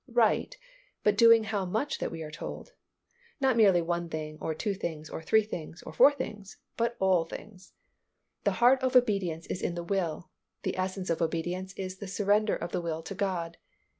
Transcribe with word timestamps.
Right, 0.07 0.57
but 1.03 1.15
doing 1.15 1.43
how 1.43 1.63
much 1.63 1.99
that 1.99 2.09
we 2.09 2.23
are 2.23 2.31
told? 2.31 2.73
Not 3.39 3.55
merely 3.55 3.83
one 3.83 4.09
thing 4.09 4.39
or 4.41 4.55
two 4.55 4.73
things 4.73 5.11
or 5.11 5.21
three 5.21 5.43
things 5.43 5.83
or 5.83 5.93
four 5.93 6.11
things, 6.11 6.57
but 6.75 6.95
all 6.99 7.23
things. 7.23 7.73
The 8.43 8.53
heart 8.57 8.81
of 8.81 8.95
obedience 8.95 9.45
is 9.45 9.61
in 9.61 9.75
the 9.75 9.83
will, 9.83 10.31
the 10.63 10.75
essence 10.75 11.11
of 11.11 11.21
obedience 11.21 11.73
is 11.73 11.99
the 11.99 12.07
surrender 12.07 12.55
of 12.55 12.71
the 12.71 12.81
will 12.81 13.03
to 13.03 13.13
God. 13.13 13.57